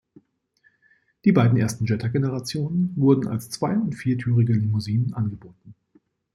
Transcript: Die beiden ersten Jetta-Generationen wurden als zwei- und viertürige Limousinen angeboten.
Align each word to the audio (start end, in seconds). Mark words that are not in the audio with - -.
Die 1.25 1.31
beiden 1.31 1.59
ersten 1.59 1.85
Jetta-Generationen 1.85 2.91
wurden 2.95 3.27
als 3.27 3.51
zwei- 3.51 3.77
und 3.77 3.93
viertürige 3.93 4.53
Limousinen 4.53 5.13
angeboten. 5.13 5.75